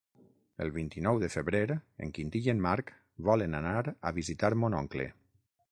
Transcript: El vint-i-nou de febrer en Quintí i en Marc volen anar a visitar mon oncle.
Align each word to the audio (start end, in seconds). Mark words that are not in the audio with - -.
El 0.63 0.71
vint-i-nou 0.77 1.19
de 1.23 1.29
febrer 1.33 1.61
en 1.75 2.15
Quintí 2.17 2.41
i 2.49 2.49
en 2.55 2.65
Marc 2.67 2.91
volen 3.29 3.61
anar 3.63 3.79
a 3.87 4.15
visitar 4.19 4.55
mon 4.65 4.81
oncle. 4.85 5.11